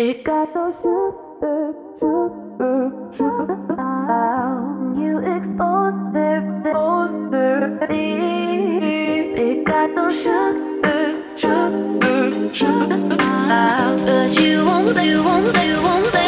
[0.00, 3.74] It got no sugar, sugar, sugar.
[3.74, 7.32] Found you exposed there, exposed
[9.66, 13.16] got no sugar, sugar, sugar.
[14.06, 16.27] But you won't, you won't, you won't.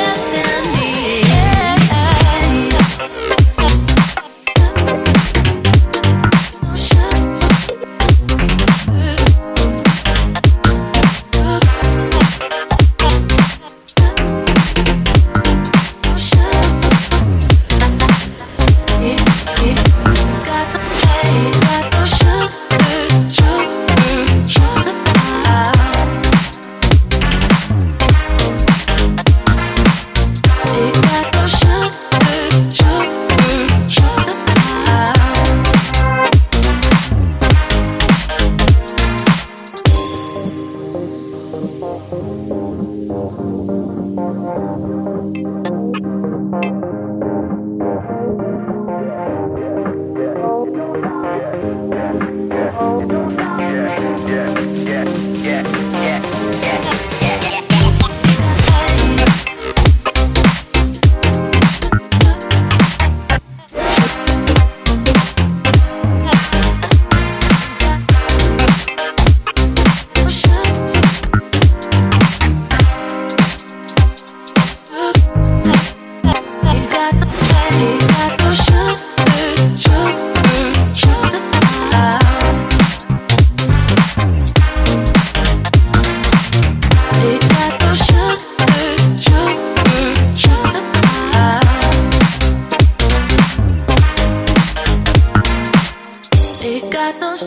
[97.12, 97.42] gatos.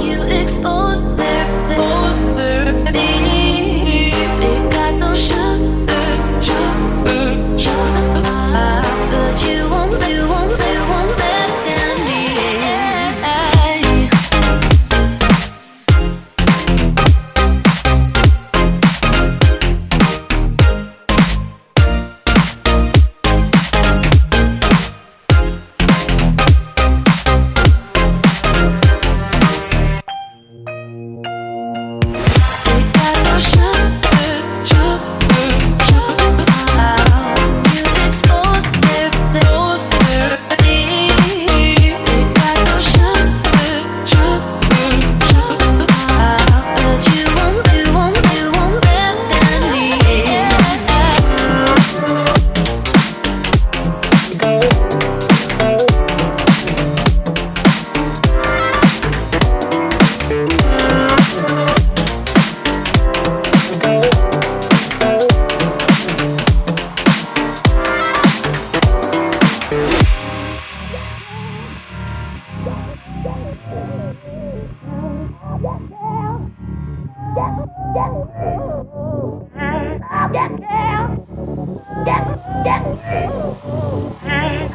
[0.00, 3.25] You expose their, their, their.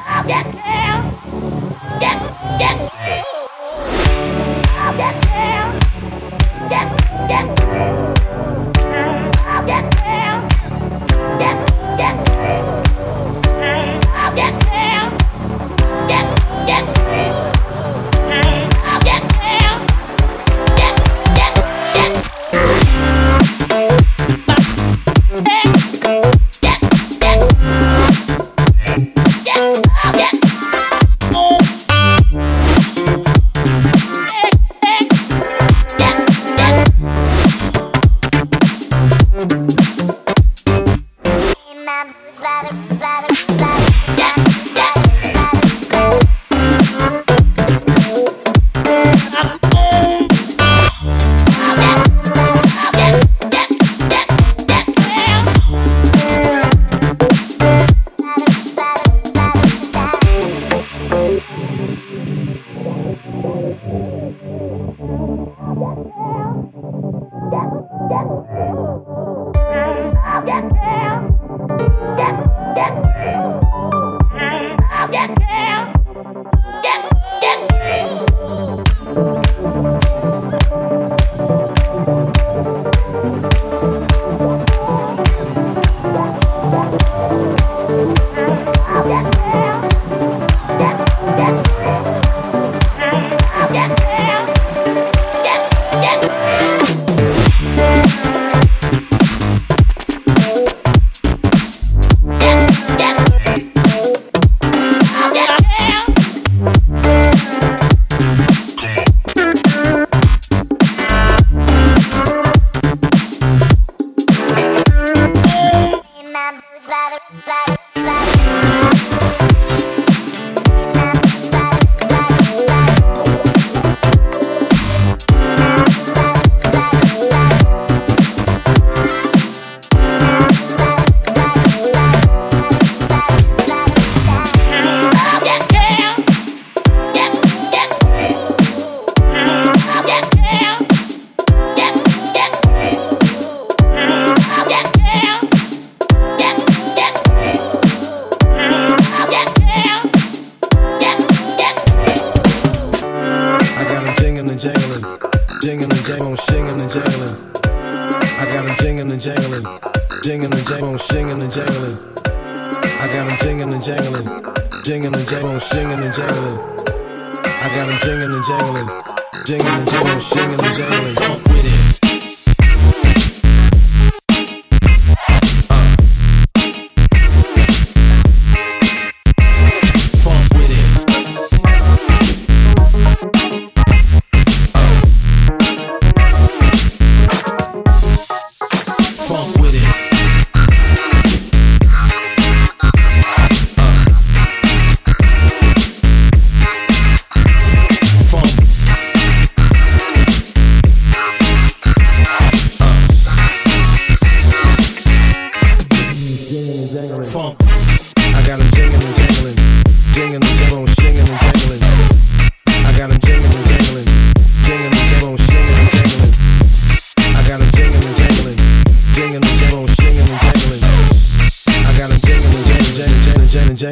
[0.05, 1.01] à, dắt theo
[2.01, 2.17] dắt
[2.59, 2.77] dắt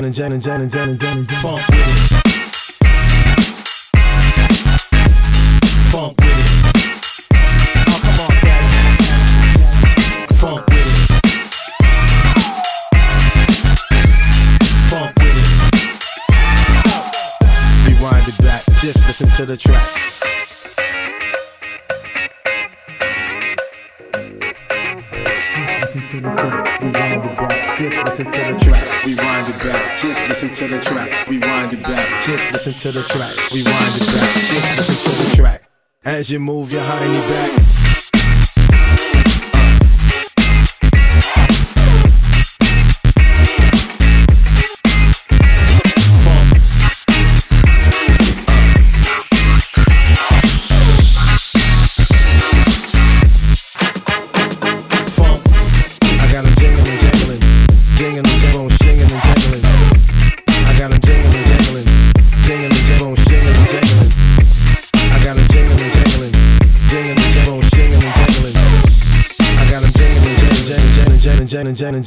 [0.10, 1.86] and Jan and and and and Funk with it.
[5.92, 6.50] Funk with it.
[10.34, 11.14] Funk with it.
[14.90, 15.94] Funk with it.
[17.88, 18.64] Rewind it back.
[18.82, 19.88] Just listen to the track.
[27.80, 29.06] Just listen to the track.
[29.06, 29.98] Rewind it back.
[29.98, 31.30] Just listen to the track.
[31.30, 32.24] Rewind it back.
[32.24, 33.52] Just listen to the track.
[33.54, 34.34] Rewind it back.
[34.36, 35.72] Just listen to the track.
[36.04, 37.79] As you move your honey back.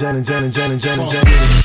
[0.03, 1.62] Jen and Jen and Jen and Jen and Jen.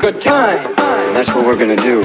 [0.00, 0.66] good time.
[0.66, 2.00] And that's what we're gonna do.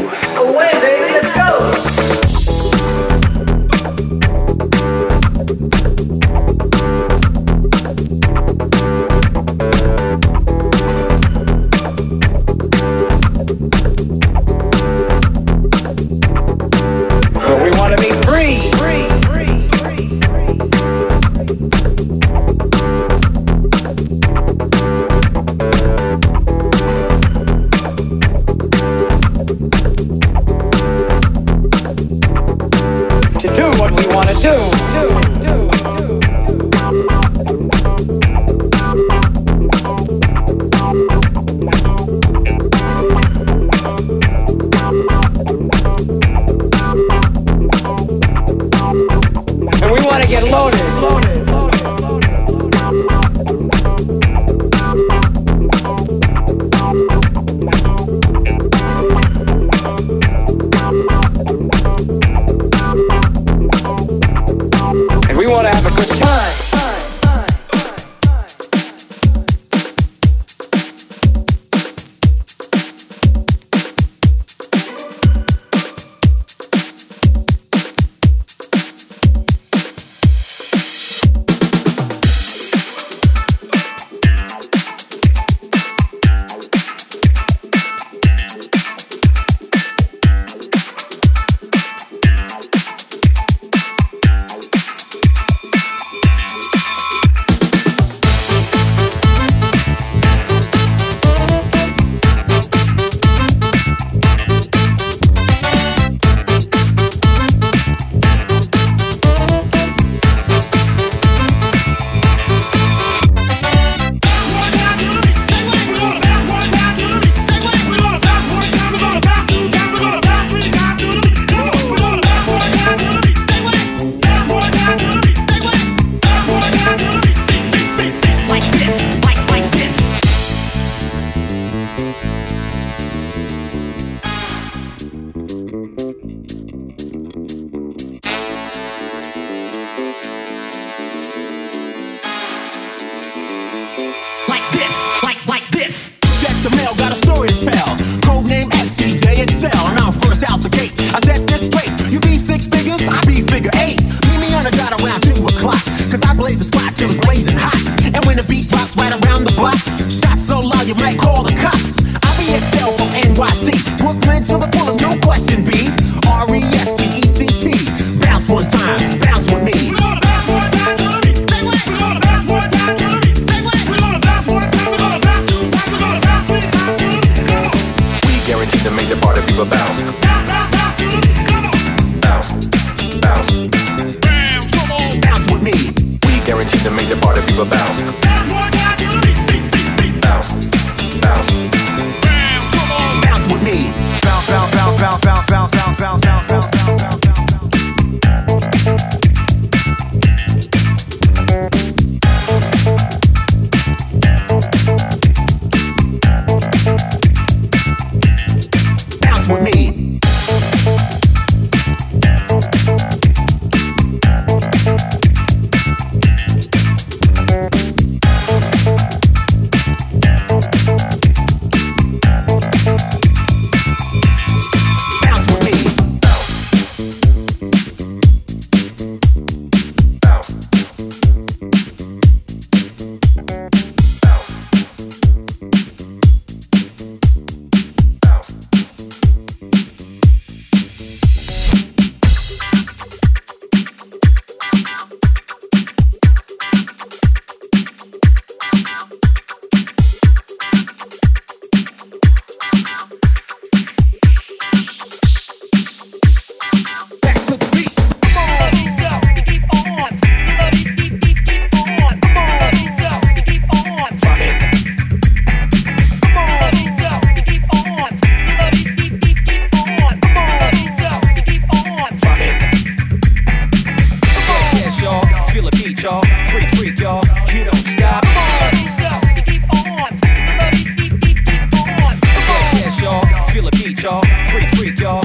[284.56, 285.25] Freak, freak, y'all.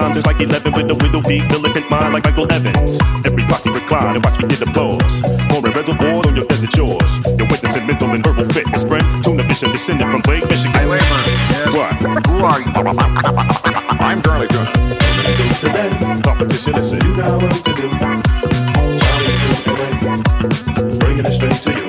[0.00, 2.98] good just like 11 with the window be diligent mind like Michael Evans.
[3.24, 5.22] Every posse recline and watch me get the applause.
[5.50, 7.12] Pouring reservoir on your desert shores.
[7.38, 9.06] You're witnessing mental and verbal fitness, friend.
[9.22, 10.74] Tuna vision descended from Lake Michigan.
[10.74, 11.26] Hey, wait a minute.
[11.50, 11.70] Yes.
[11.74, 11.92] What?
[12.26, 12.70] Who are you?
[14.02, 14.68] I'm Charlie Cook.
[15.62, 15.90] Today,
[16.22, 16.98] competition, listen.
[17.04, 17.86] You got work to do.
[19.00, 19.92] Charlie today.
[20.98, 21.83] Bringing it straight to you.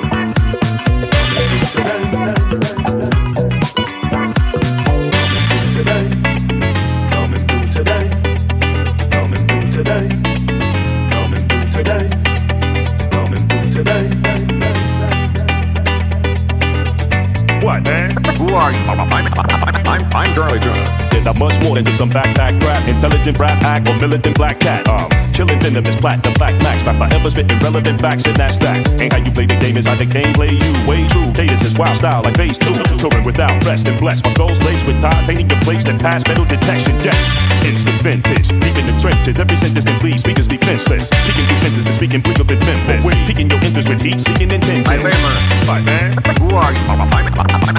[21.38, 24.88] Much more than just some backpack rap, intelligent rap act, or militant black cat.
[24.88, 28.88] Um, killing venomous platinum black max, rap forever spitting relevant facts in that stack.
[29.00, 30.72] Ain't how you play the game, is how the game play you.
[30.88, 32.74] Way true, cadence is wild style like phase two.
[32.98, 34.24] Touring without rest and blessed.
[34.24, 36.96] My skull's laced with time, painting your place that pass metal detection.
[37.04, 37.20] Yes,
[37.66, 39.40] instant vintage, deep in the trenches.
[39.40, 41.10] Every sentence can complete, speakers defenseless.
[41.10, 43.06] Peeking through fences and speaking bleak up in Memphis.
[43.28, 44.88] Peeking your interest with heat, seeking intention.
[44.88, 45.38] I say, man.
[45.68, 46.10] Right, man.
[46.40, 46.84] Who are you?
[46.88, 47.26] I'm, I'm,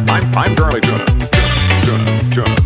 [0.08, 1.04] I'm, I'm Charlie Tuna.
[1.06, 2.65] Tuna, Tuna, Tuna,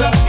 [0.00, 0.27] up.